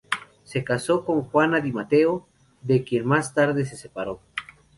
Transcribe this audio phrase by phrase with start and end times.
[0.45, 2.25] Se casó con Juana di Matteo
[2.63, 4.19] de quien más tarde se separó.